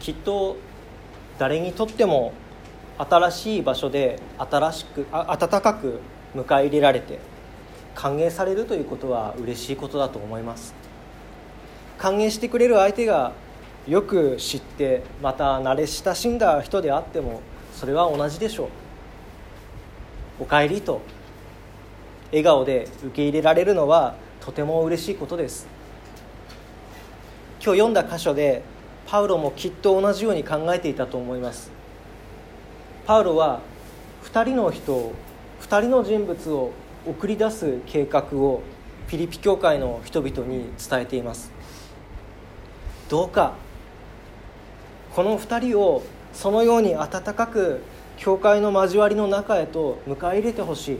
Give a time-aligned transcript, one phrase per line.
[0.00, 0.56] きっと
[1.38, 2.32] 誰にとっても
[2.98, 6.00] 新しい場所で新しくあ温かく
[6.34, 7.18] 迎え入れられて
[7.94, 10.74] 歓迎されるということは嬉しいことだと思います。
[11.96, 13.32] 歓迎してくれる相手が
[13.86, 17.40] よく知ってまた慣れ親しんだ人であっても
[17.74, 18.68] それは同じでしょう。
[20.40, 21.00] おかえりと
[22.30, 25.66] 笑顔で受け入れられるのはとても嬉しいことです。
[27.60, 28.62] 今日読んだ箇所で
[29.10, 31.70] パウロもきっと同じように考えていたと思います。
[33.06, 33.60] パウロは
[34.24, 35.14] 2人の人を
[35.62, 36.72] 2人の人物を
[37.06, 38.60] 送り出す計画を
[39.06, 41.50] フィリピ教会の人々に伝えています。
[43.08, 43.54] どうか
[45.14, 46.02] この2人を
[46.34, 47.80] そのように温かく
[48.18, 50.98] 教会の交わりの中へと迎え入れてほしい。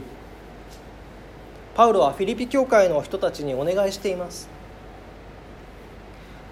[1.75, 4.49] パウロはフィリピ教会の人たちにお願いしています。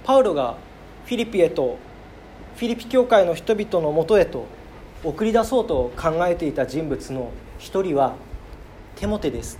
[0.03, 0.66] パウロが
[1.07, 1.77] フィリピへと
[2.57, 4.45] フィリピ教会の人々のもとへと
[5.05, 8.15] 送り出そうと考えていた人物の一人は
[8.97, 9.57] テモテです。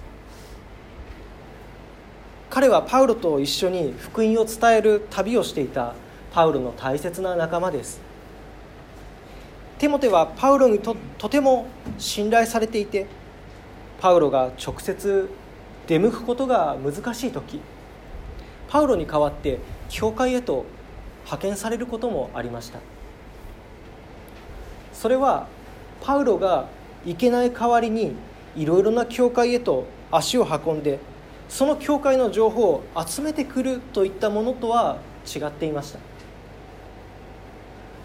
[2.50, 5.95] 彼はパウロと一緒に福音を伝える旅をしていた
[6.34, 8.02] パウロの大切な仲間です。
[9.78, 11.67] テモテはパウロにととても
[11.98, 13.06] 信頼されていて
[14.02, 15.30] パウロが直接
[15.88, 17.61] 出向くことが難しい時
[18.67, 20.66] パウロに代わって教会へと
[21.28, 22.80] 派遣されることもありました。
[24.94, 25.47] それは
[26.02, 26.67] パウロが
[27.06, 28.14] 行けない代わりに
[28.56, 31.00] いろいろな教会へと足を運んで
[31.50, 36.00] その教会の情報を集めてくるといったものとは違っていました。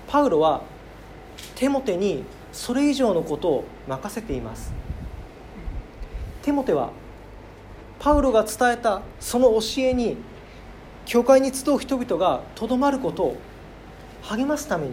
[0.08, 0.62] パウロは
[1.54, 4.72] テモテにそれ以上のことを任せています。
[6.42, 6.90] テモテは
[8.00, 10.16] パウロが伝えたその教えに
[11.05, 13.36] 教会に集う人々がとどまることを
[14.22, 14.92] 励ますために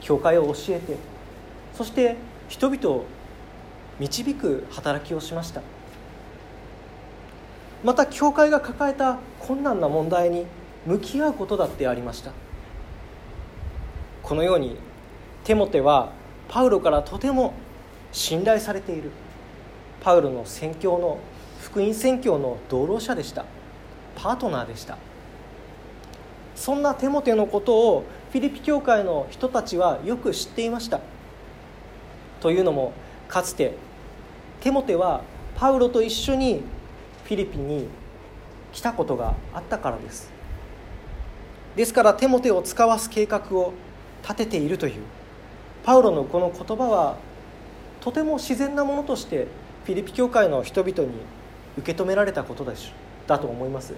[0.00, 0.96] 教会を教えて
[1.74, 2.16] そして
[2.48, 3.04] 人々を
[4.00, 5.60] 導く働きをしました。
[7.84, 10.46] また教会が抱えた困難な問題に
[10.86, 12.32] 向き合うことだってありました。
[14.22, 14.76] このように
[15.44, 16.12] テモテは
[16.48, 17.54] パウロからとても
[18.10, 19.10] 信頼されている。
[20.00, 21.18] パウロの宣教の
[21.60, 23.44] 福音宣教の同労者でした。
[24.18, 24.98] パートナーでした。
[26.56, 31.00] そんなテモテのことをフィリピ教会の人たちはよく知っていました。
[32.40, 32.92] というのも
[33.28, 33.74] かつて
[34.60, 35.22] テモテは
[35.54, 36.62] パウロと一緒に
[37.24, 37.86] フィリピンに
[38.72, 40.32] 来たことがあったからです。
[41.76, 43.72] ですからテモテを使わす計画を
[44.22, 44.94] 立てているという
[45.84, 47.16] パウロのこの言葉は
[48.00, 49.46] とても自然なものとして
[49.84, 51.10] フィリピ教会の人々に
[51.78, 53.94] 受け止められたことでしょうだと思います。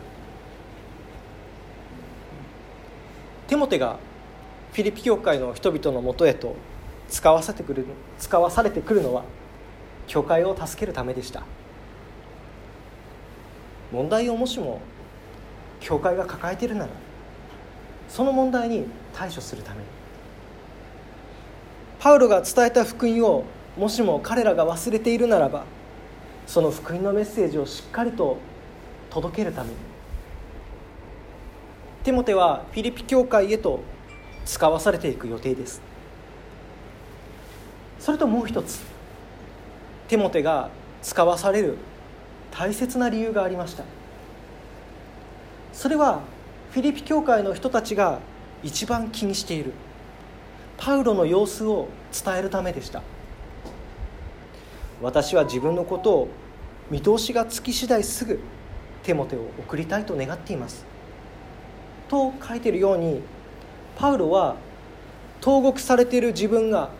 [3.46, 3.98] テモテが
[4.72, 6.54] フィリピ教会の人々のもとへと
[7.08, 7.86] 使わせてくる
[8.18, 9.24] 使わされてくるのは
[10.06, 11.42] 教会を助けるためでした。
[13.90, 14.80] 問題をもしも
[15.80, 16.88] 教会が抱えているなら
[18.08, 19.84] その問題に対処するために。
[21.98, 23.44] パウロが伝えた福音を
[23.76, 25.64] もしも彼らが忘れているならば
[26.46, 28.38] その福音のメッセージをしっかりと
[29.10, 29.76] 届けるために。
[32.04, 33.80] テモテはフィリピ教会へと
[34.46, 35.82] 使わされていく予定です。
[37.98, 38.80] それともう一つ
[40.08, 40.70] テモテが
[41.02, 41.76] 使わされる
[42.50, 43.84] 大切な理由がありました。
[45.72, 46.20] それは
[46.72, 48.20] フィリピ教会の人たちが
[48.62, 49.72] 一番気にしている
[50.78, 53.02] パウロの様子を伝えるためでした。
[55.02, 56.28] 私は自分のことを
[56.90, 58.40] 見通しがつき次第すぐ
[59.10, 60.86] テモテを送りたいと願っています。
[62.08, 63.20] と書いているように
[63.96, 64.54] パウロは
[65.40, 66.90] 投獄されている自分が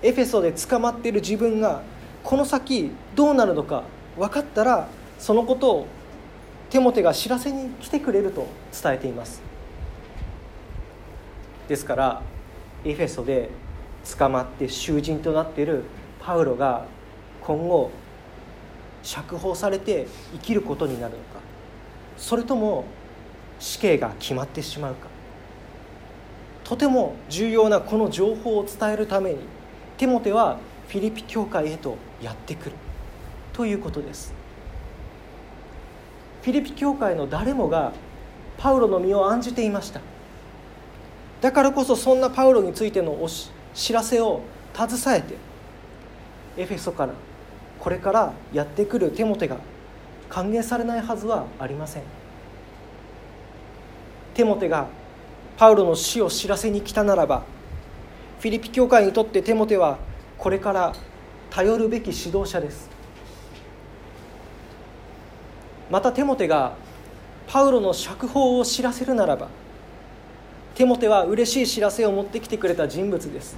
[0.00, 1.82] エフェソで捕まっている自分が
[2.22, 3.82] この先どうなるのか
[4.16, 4.86] 分かったら
[5.18, 5.86] そのことを
[6.70, 9.42] テモテが知らせに来てくれると伝えています。
[11.66, 12.22] ですから
[12.84, 13.50] エフェソで
[14.16, 15.82] 捕まって囚人となっている
[16.20, 16.84] パウロが
[17.42, 17.90] 今後
[19.02, 21.55] 釈放されて生きることになるのか。
[22.16, 22.84] それとも
[23.58, 25.08] 死刑が決まってしまうか。
[26.64, 29.38] とても重要なこの情報を伝えるために
[29.98, 30.58] テモテは
[30.88, 32.72] フィリピ教会へとやってくる。
[33.52, 34.34] ということです。
[36.42, 37.92] フィリピ教会の誰もが
[38.58, 40.00] パウロの身を案じていました。
[41.40, 43.28] だからこそそんなパウロについてのお
[43.74, 44.40] 知らせを
[44.74, 45.34] 携えて
[46.56, 47.12] エフェソから
[47.78, 49.58] これからやってくるテモテが
[50.28, 52.02] 歓迎されないはずはありません。
[54.34, 54.86] テモテが
[55.56, 57.44] パウロの死を知らせに来たならば
[58.40, 59.98] フィリピ教会にとってテモテは
[60.36, 60.92] これから
[61.48, 62.90] 頼るべき指導者です。
[65.90, 66.74] またテモテが
[67.46, 69.48] パウロの釈放を知らせるならば
[70.74, 73.56] テモテは嬉しい知らせを持ってきてくれた人物です。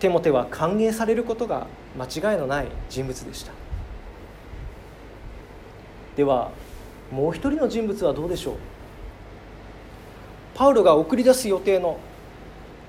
[0.00, 1.66] テモテは歓迎されることが
[1.98, 3.52] 間違いのない人物でした。
[6.16, 6.50] では
[7.10, 8.54] もう一人の人物はどうでしょう？
[10.54, 11.98] パウロが送り出す予定の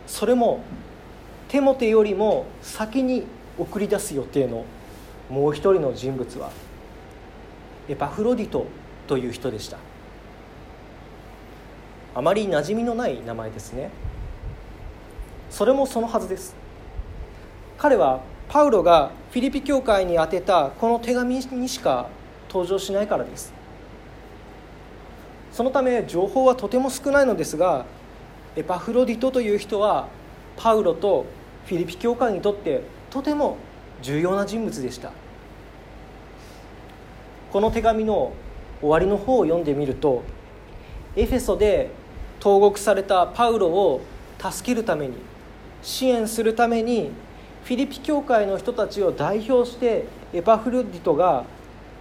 [0.06, 0.64] それも
[1.48, 3.24] テモテよりも先に
[3.58, 4.66] 送り出す予定の
[5.30, 6.52] もう一人の人物は
[7.88, 8.66] エパフロディト
[9.08, 9.78] という人でした。
[12.14, 13.90] あまり馴染みのない名前ですね。
[15.50, 16.56] それもそのはずです。
[17.78, 18.22] 彼は
[18.52, 22.10] パウロがフィリピ教会に宛てたこの手紙にしか
[22.50, 23.54] 登場しないからです。
[25.54, 27.86] そのため情報はとても少ないのですが
[28.58, 30.10] エパフロディトという人は
[30.58, 31.26] パウロと
[31.66, 33.56] フィリピ教会にとってとても
[34.02, 35.14] 重要な人物でした。
[37.54, 38.34] この手紙の
[38.82, 40.24] 終わりの方を読んでみると
[41.16, 41.90] エフェソで
[42.42, 44.02] 投獄されたパウロを
[44.40, 45.14] 助けるために
[45.82, 47.12] 支援するために
[47.64, 51.46] フィリピ教会の人たちを代表してエパフロディトが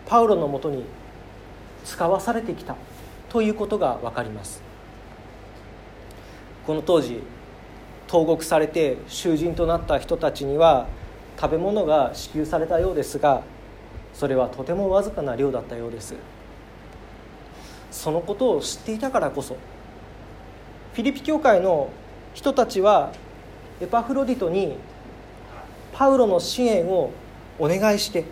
[0.07, 0.85] パウロのもとに
[1.85, 2.77] 使わされてきた
[3.29, 4.63] ということが分かります。
[6.67, 7.23] この当時
[8.07, 10.87] 投獄されて囚人となった人たちには
[11.41, 13.43] 食べ物が支給されたようですが
[14.13, 16.15] それはとてもわずかな量だったようです。
[17.91, 19.57] そのことを知っていたからこそ
[20.95, 21.91] フィリピ教会の
[22.35, 23.13] 人たちは
[23.81, 24.77] エパフロディトに
[26.01, 27.11] パウロの支援を
[27.59, 28.25] お願いして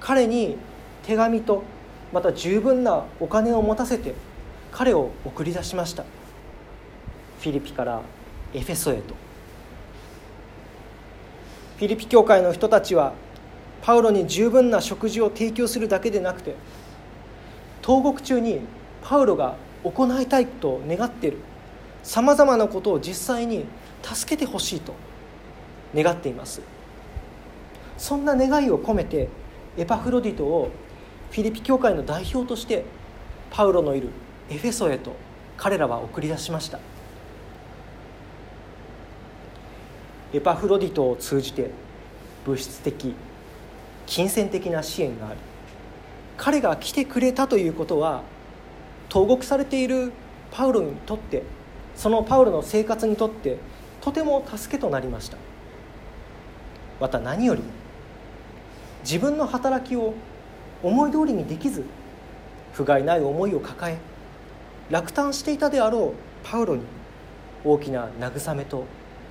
[0.00, 0.56] 彼に
[1.02, 1.62] 手紙と
[2.10, 4.14] また十分なお金を持たせて
[4.72, 6.04] 彼を送り出しました。
[7.40, 8.00] フィリピから
[8.54, 9.14] エフェソへと。
[11.76, 13.12] フィリピ教会の人たちは
[13.82, 16.54] パウロに十分な食事を提供するだけでなくて
[17.82, 18.60] 投獄中に
[19.02, 21.36] パウロが行いたいと願っている
[22.02, 23.66] さまざまなことを実際に
[24.02, 24.94] 助けてほしいと
[25.94, 26.60] 願っています。
[27.96, 29.28] そんな願いを込めて
[29.76, 30.70] エパフロディトを
[31.30, 32.84] フィリピ教会の代表として
[33.50, 34.08] パウロのいる
[34.50, 35.16] エフェソへと
[35.56, 36.78] 彼らは送り出しました。
[40.32, 41.70] エパフロディトを通じて
[42.44, 43.14] 物質的
[44.06, 45.38] 金銭的な支援があり
[46.36, 48.22] 彼が来てくれたということは
[49.08, 50.12] 投獄されている
[50.50, 51.44] パウロにとって
[51.94, 53.58] そのパウロの生活にとって
[54.00, 55.38] とても助けとなりました。
[57.00, 57.62] また何より
[59.02, 60.14] 自分の働きを
[60.82, 61.84] 思い通りにできず
[62.72, 63.98] 不甲斐ない思いを抱え
[64.90, 66.82] 落胆していたであろうパウロに
[67.64, 68.84] 大きな慰めと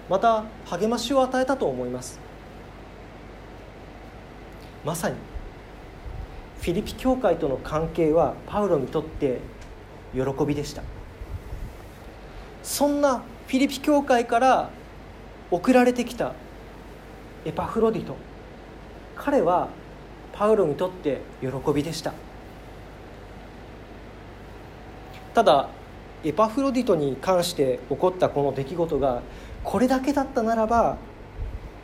[0.10, 2.19] また励ましを与えたと思います。
[4.83, 5.15] まさに
[6.62, 9.39] フィリピ教会との関係はパウロにとって
[10.13, 10.83] 喜びでした。
[12.63, 14.69] そんなフィリピ教会から
[15.51, 16.33] 送られてきた
[17.45, 18.15] エパフロディト。
[19.15, 19.69] 彼は
[20.33, 22.13] パウロにとって喜びでした。
[25.33, 25.69] ただ
[26.23, 29.21] エパフロディトに関して起こったこの出来事が
[29.63, 30.97] これだけだったならば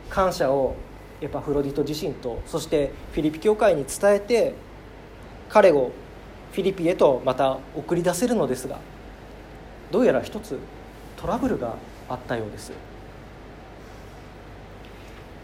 [0.08, 0.76] 感謝を
[1.20, 4.54] エパフロディト自身とそしてフィリピ教会に伝えて
[5.48, 5.90] 彼を
[6.52, 8.78] フィリピへとまた送り出せるのですが
[9.90, 10.58] どうやら一つ
[11.16, 11.74] トラブルが
[12.08, 12.72] あったようです。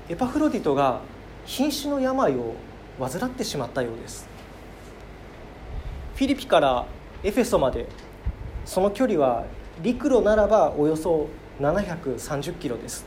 [0.09, 1.01] エパフロディトが
[1.47, 2.55] 瀕死の病を
[3.01, 4.29] 患ってしまったようです。
[6.15, 6.87] フィリピから
[7.25, 7.89] エフェソまで
[8.65, 9.45] その距離は
[9.83, 11.27] 陸路ならばおよそ
[11.61, 13.05] 730キロです。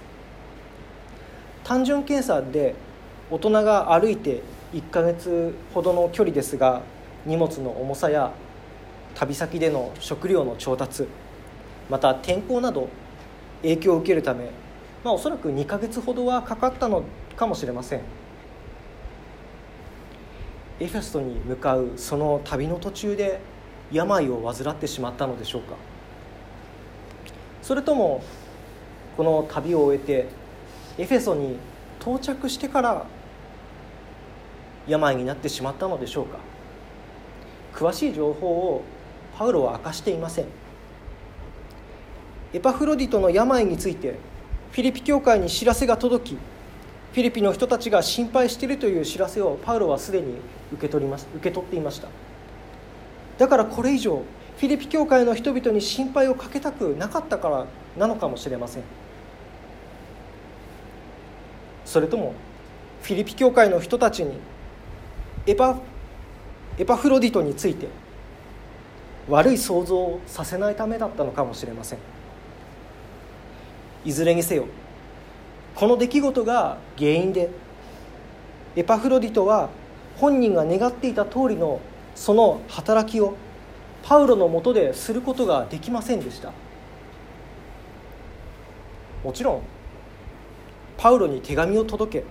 [1.64, 2.76] 単純計算で
[3.32, 4.42] 大人が歩いて
[4.74, 6.82] 1ヶ月ほどの距離ですが
[7.26, 8.34] 荷物の重さや
[9.16, 11.08] 旅先での食料の調達
[11.90, 12.90] また天候など
[13.62, 14.52] 影響を受けるため、
[15.04, 17.04] まあ、おそらく2ヶ月ほどはかかったの
[17.36, 18.02] かもしれません。
[20.82, 23.40] エフェストに向かうその旅の途中で
[23.92, 25.76] 病を患ってしまったのでしょうか。
[27.62, 28.24] それとも
[29.18, 30.28] この旅を終えて
[30.98, 31.58] エフェソに
[32.02, 33.06] 到着してから
[34.88, 36.40] 病になってしまったのでしょうか。
[37.74, 38.84] 詳しい情報を
[39.38, 40.46] パウロは明かしていません。
[42.54, 44.16] エパフロディトの病について
[44.72, 50.36] フィリピ教会に知らせが届きフィリピの人たちが心配しているという知らせをパウロはすでに
[50.74, 52.08] 受け取ります受け取っていました。
[53.40, 54.24] だからこれ以上
[54.58, 57.66] フィリピ教会の人々に心配をかけたくなかったから
[57.98, 58.84] なのかもしれません。
[61.86, 62.34] それとも
[63.02, 64.38] フィリピ教会の人たちに
[65.48, 65.80] エパ
[66.78, 67.88] エパフロディトについて
[69.28, 72.00] 悪い想像をさせないためだったのかもしれません。
[74.06, 74.66] いずれにせよ
[75.76, 77.50] この出来事が原因で
[78.76, 79.70] エパフロディトは
[80.18, 81.80] 本人が願っていた通りの
[82.16, 83.36] その働きを
[84.04, 86.52] パウロのもとですることができませんでした。
[89.24, 89.62] もちろん
[90.98, 92.26] パウロに手紙を届け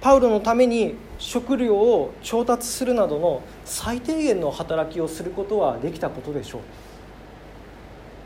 [0.00, 6.60] パウロのために食料を調達するなどの最低限の働きをすることはできたことでしょう。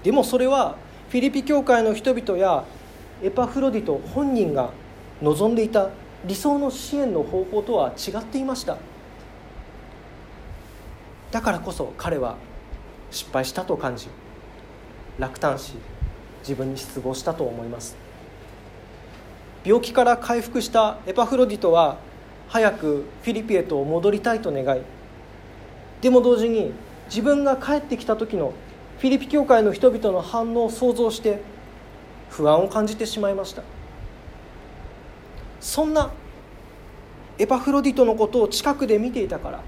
[0.02, 0.76] でもそれは
[1.08, 2.64] フィリピ教会の人々や
[3.22, 4.70] エパフロディト本人が
[5.22, 5.88] 望んでいた
[6.26, 8.76] 理想の支援の方法とは違っていました。
[11.30, 12.36] だからこそ彼は
[13.10, 14.08] 失敗したと感じ
[15.18, 15.74] 落胆し
[16.40, 17.96] 自分に失望したと思います。
[19.64, 21.98] 病気から回復したエパフロディトは
[22.48, 24.82] 早くフィリピへと戻りたいと願い
[26.00, 26.72] でも同時に
[27.06, 28.52] 自分が帰ってきた時の
[28.98, 31.40] フィリピ教会の人々の反応を想像して
[32.30, 33.62] 不安を感じてしまいました。
[35.60, 36.10] そんな
[37.38, 39.60] エパフロディトのことを近くで見ていたから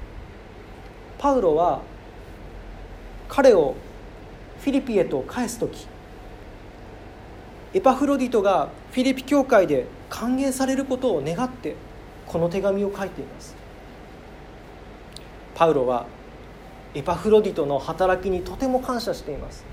[1.18, 1.82] パウロは
[3.28, 3.76] 彼を
[4.60, 5.86] フィリピへと返す時
[7.72, 11.76] エパフロディトがフィリピ教会で歓迎されることを願って
[12.26, 13.54] この手紙を書いています。
[15.54, 16.06] パウロは
[16.94, 19.64] エパフロディトの働きにとても感謝しています。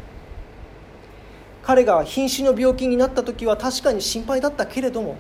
[1.64, 5.18] 彼が瀕死の病気になった時は確かに心配だったけれども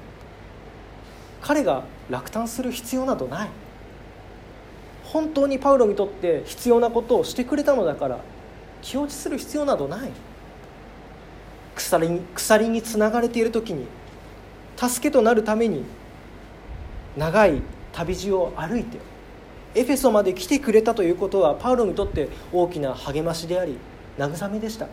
[1.42, 3.50] 彼が落胆する必要などない。
[5.04, 8.20] 本当にパウロにとって必要なことをしてくれたのだから
[8.82, 10.12] 気落ちする必要などない。
[11.75, 13.86] 鎖に鎖につながれている時に
[14.77, 15.84] 助けとなるために
[17.16, 17.62] 長い
[17.94, 18.98] 旅路を歩いて
[19.78, 23.78] エフェソまで来てくれたということはパウロにとって大きな励ましであり
[24.18, 24.88] 慰めでした。
[24.88, 24.92] フ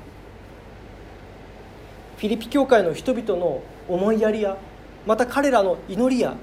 [2.18, 4.58] ィリピ教会の人々の思いやりや
[5.06, 6.34] また彼らの祈りや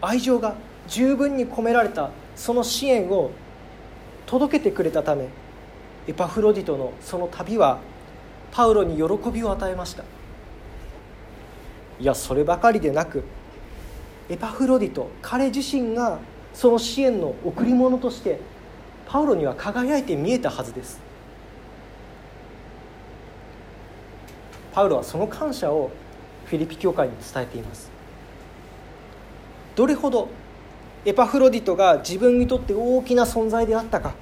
[0.00, 0.54] 愛情が
[0.86, 3.32] 十分に込められたその支援を
[4.26, 5.28] 届けてくれたため
[6.06, 7.80] エパフロディトのその旅は
[8.52, 10.04] パウロに喜びを与えました。
[11.98, 13.24] いやそればかりでなく
[14.28, 16.20] エパフロディト彼自身が
[16.54, 18.40] その支援の贈り物として
[19.06, 21.00] パウロには輝いて見えたはずです。
[24.72, 25.90] パウロはその感謝を
[26.46, 27.90] フィリピ教会に伝えています。
[29.76, 30.28] どれほど
[31.04, 34.14] エパフロディトが自分にとって大きな存在であったか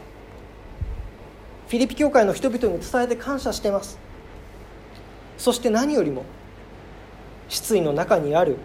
[1.69, 3.99] フィリピ教会の人々に伝えて感謝してます。
[5.39, 6.25] そして何よりも
[7.49, 8.57] 失意の中にある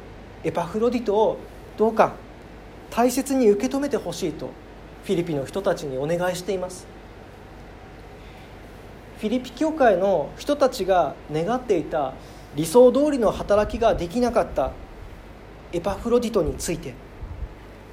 [0.43, 1.37] エパフロディトを
[1.77, 2.13] どうか
[2.97, 4.49] 大切に受け止めてほしいと
[5.03, 6.87] フィリピの人たちにお願いしています。
[9.19, 12.15] フィリピ教会の人たちが願っていた
[12.55, 14.71] 理想通りの働きができなかった
[15.73, 16.95] エパフロディトについて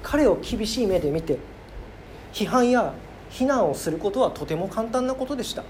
[0.01, 1.37] 彼を厳しい目で見て
[2.33, 2.91] 批判や
[3.29, 5.63] 非難をすることはとても簡単なことでした。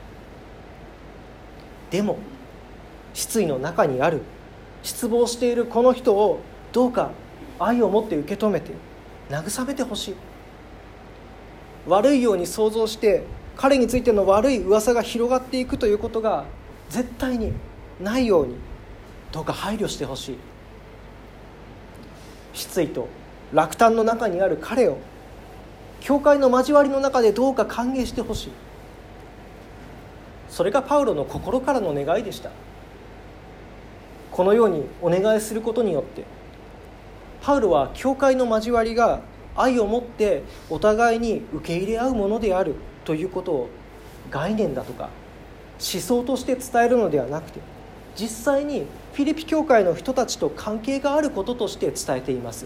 [1.91, 2.19] でも
[3.13, 4.21] 失意の中にある
[4.81, 6.39] 失望しているこの人を
[6.71, 7.11] どうか
[7.59, 8.71] 愛を持って受け止めて
[9.29, 10.15] 慰めてほしい。
[11.87, 13.23] 悪いように想像して
[13.55, 16.45] 彼についての悪い噂が広がっていくということが
[16.89, 17.53] 絶対に
[18.01, 18.55] ないように
[19.31, 20.37] どうか配慮してほしい。
[22.53, 23.07] 失意と
[23.53, 24.97] 落胆の中にある彼を
[26.01, 28.51] 教会の交わりの中でどうか歓迎してほしい。
[30.49, 32.51] それがパウロの心からの願いでした。
[34.31, 36.23] このようにお願いすることによって
[37.45, 39.21] パウロは教会の交わりが
[39.55, 42.73] 愛を持ってお互いに受け入れ合うものである
[43.03, 43.69] ということを
[44.31, 45.09] 概念だとか
[45.73, 47.59] 思想として伝えるのではなくて
[48.15, 52.65] 実際にフィリピ教会の人たちと関係があることとして伝えています。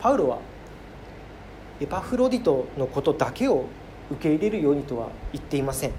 [0.00, 0.38] パウロは
[1.80, 3.64] エパフロディトのことだけを
[4.12, 5.92] 受け入れるようにとは言っていません。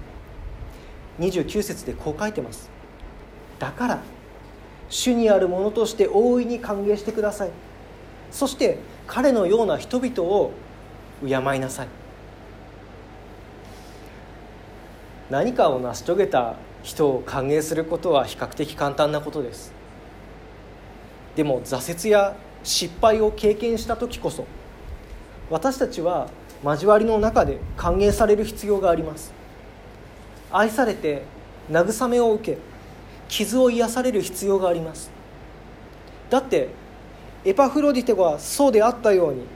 [1.20, 2.70] 29節でこう書いてます。
[3.58, 4.02] だから
[4.92, 7.50] 主にあるものとして大いに歓迎してください。
[8.30, 10.52] そして彼のような人々を
[11.26, 11.88] 敬いなさい。
[15.30, 19.72] 何かを成し遂げた人を歓迎することは比較的簡単なことです。
[21.36, 24.44] でも挫折や失敗を経験した時こそ
[25.48, 26.28] 私たちは
[26.62, 29.32] 交わりの中で歓迎される必要があります。
[30.50, 31.22] 愛されて
[31.70, 32.58] 慰めを受け
[33.32, 35.10] 傷を癒される必要があります。
[36.28, 36.68] だって
[37.46, 39.46] エパフロディテはそうであったように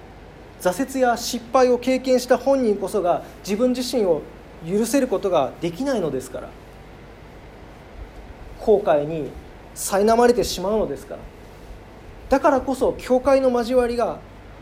[0.62, 4.23] 挫折や失敗を経験した本人こそが自分自身を
[4.66, 6.49] 許せることができないのですから。
[8.61, 9.28] 後悔に
[9.75, 11.21] 苛まれてしまうのですから。
[12.30, 14.21] だからこそ教会の交わりが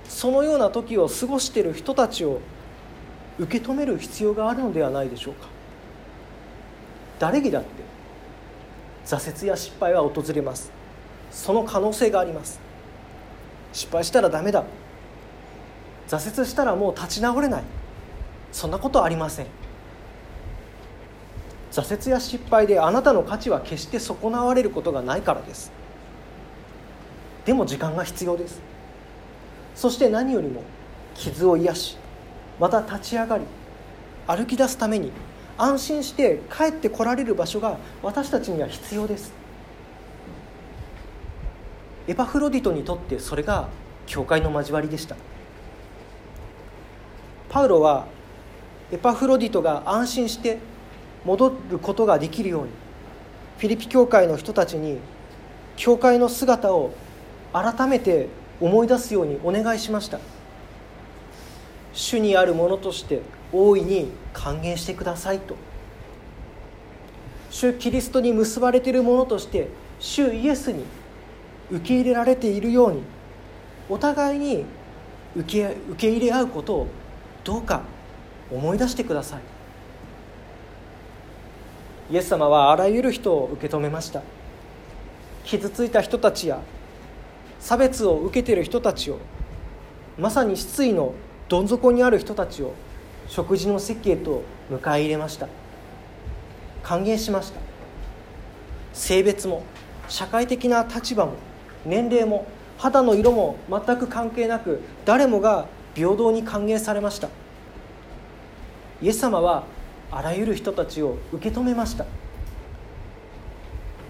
[0.09, 2.41] そのような時を過ごしている人たちを
[3.39, 5.47] 受け止める必要があるのではないでしょうか。
[7.21, 7.84] 誰にだって
[9.07, 10.73] 挫折や失敗は訪れます。
[11.31, 12.61] その可能性があります。
[13.73, 14.65] 失敗したらダメだ。
[16.09, 17.63] 挫折したらもう立ち直れない。
[18.53, 19.47] そんなことありません。
[21.73, 25.73] 挫折や失敗であなたの価値は決して損なわれることがないからです。
[27.45, 28.61] でも時間が必要です。
[29.75, 30.63] そして何よりも
[31.15, 31.97] 傷を癒し
[32.61, 33.45] また立ち上がり
[34.29, 35.11] 歩き出すために
[35.57, 39.33] 安心して帰ってこられる場所が私たちには必要です。
[42.07, 43.69] エパフロディトにとってそれが
[44.07, 45.17] 教会の交わりでした。
[47.49, 48.07] パウロは
[48.91, 50.59] エパフロディトが安心して
[51.25, 52.71] 戻ることができるように
[53.59, 54.99] フィリピ教会の人たちに
[55.77, 56.93] 教会の姿を
[57.53, 58.29] 改めて
[58.61, 60.19] 思い出すようにお願いしました。
[61.93, 63.23] 主にあるものとして
[63.55, 65.55] 大いに歓迎してくださいと。
[67.51, 69.69] 主キリストに結ばれているものとして
[70.01, 70.85] 主イエスに
[71.71, 73.03] 受け入れられているように
[73.89, 74.65] お互いに
[75.37, 76.89] 受け受け入れ合うことを
[77.45, 77.83] どうか
[78.51, 79.41] 思い出してください。
[82.11, 84.23] イエス様はあらゆる人を受け止めました。
[85.45, 86.61] 傷ついた人たちや
[87.61, 89.19] 差別を受けている人たちを
[90.19, 91.15] まさに失意の
[91.49, 92.75] どん底にある人たちを
[93.29, 95.49] 食事の席へと迎え入れました。
[96.83, 97.61] 歓迎しました。
[98.93, 99.65] 性別も
[100.09, 101.33] 社会的な立場も
[101.85, 102.47] 年齢も
[102.79, 107.29] 肌の色も全く関係なく誰もが平等に歓迎されました。
[109.01, 109.65] イエス様は
[110.11, 112.05] あらゆる人たちを受け止めました。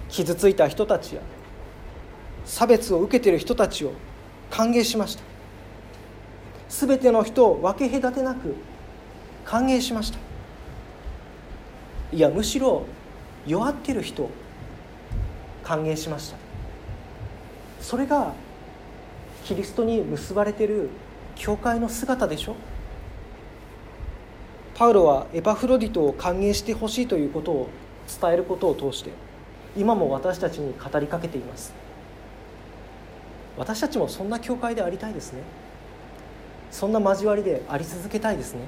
[0.09, 1.23] 傷ついた人たちや
[2.45, 3.93] 差別を受けている人たちを
[4.51, 5.23] 歓迎しました。
[6.69, 8.55] 全ての人を分け隔てなく
[9.45, 10.19] 歓迎しました。
[12.13, 12.85] いやむしろ
[13.47, 14.31] 弱ってる人
[15.63, 16.37] 歓迎しました。
[17.81, 18.33] それが
[19.45, 20.91] キリストに結ばれている
[21.35, 22.57] 教会の姿でしょ。
[24.75, 27.69] パウロはエパフロディトを歓迎してほしいということを
[28.21, 29.11] 伝えることを通して
[29.77, 31.73] 今も私たちに語りかけています。
[33.57, 35.43] 私たちもそんな教会でありたいですね。
[36.71, 38.63] そんな交わりであり続けたいですね。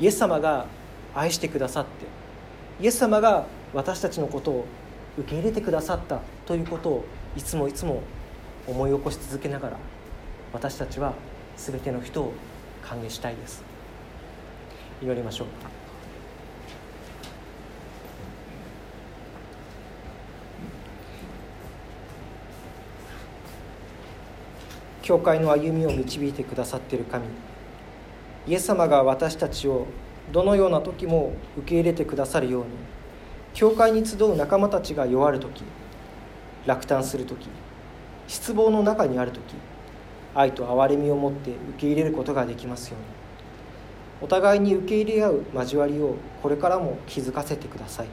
[0.00, 0.66] イエス様が
[1.14, 1.90] 愛してくださって
[2.82, 4.66] イエス様が私たちのことを
[5.18, 7.04] 受け入れてくださったということを
[7.36, 8.02] いつもいつも
[8.66, 9.76] 思い起こし続けながら
[10.52, 11.14] 私たちは
[11.56, 12.32] 全ての人を
[12.82, 13.62] 歓迎したいです。
[15.02, 15.46] 祈りましょう。
[25.02, 27.24] 教会の歩みを導いてくださっている神
[28.46, 29.86] イエス様が私たちを
[30.32, 32.70] どのような時も受け入れてくださるように
[33.54, 35.62] 教会に集う仲間たちが弱る時
[36.66, 37.48] 落胆する時
[38.26, 39.40] 失望の中にある時
[40.34, 43.06] 愛と憐れみを持って受け入れることができますように
[44.20, 48.06] お互いに受け入れ合う交わりをこれからも気づかせてください。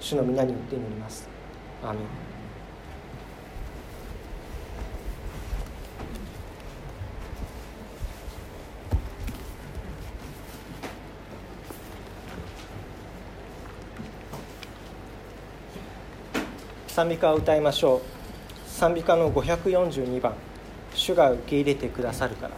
[0.00, 1.28] 主の皆によって祈ります。
[1.84, 2.29] アーメン。
[16.90, 18.68] 賛美歌を歌いましょう。
[18.68, 20.34] 賛美歌の542番
[20.92, 22.50] 「主が受け入れてくださるから」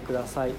[0.00, 0.52] ください。